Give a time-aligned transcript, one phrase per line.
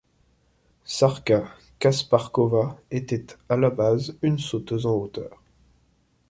[0.85, 1.47] Šárka
[1.77, 5.39] Kašpárková était à la base une sauteuse en hauteur.